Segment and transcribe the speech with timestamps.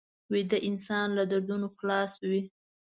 [0.33, 2.41] ویده انسان له دردونو خلاص وي